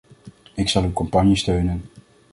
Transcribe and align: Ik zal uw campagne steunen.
Ik 0.53 0.69
zal 0.69 0.83
uw 0.83 0.93
campagne 0.93 1.35
steunen. 1.35 1.81